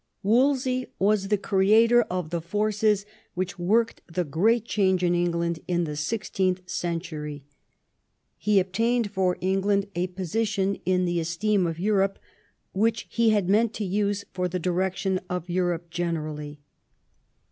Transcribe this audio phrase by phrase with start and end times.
[0.23, 3.05] Wolsey was the creator of the forces
[3.35, 7.43] which worked ^he great change in England in the sixteenth century.
[8.39, 12.17] He obtained for England a position in the esteem of Europe
[12.73, 16.59] which he had meant to use for the direction of Europe generally.